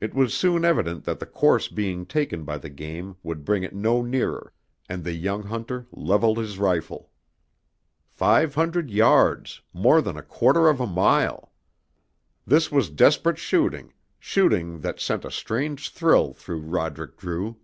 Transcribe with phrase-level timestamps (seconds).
[0.00, 3.74] It was soon evident that the course being taken by the game would bring it
[3.74, 4.50] no nearer,
[4.88, 7.10] and the young hunter leveled his rifle.
[8.06, 11.52] Five hundred yards, more than a quarter of a mile!
[12.46, 17.58] This was desperate shooting, shooting that sent a strange thrill through Roderick Drew.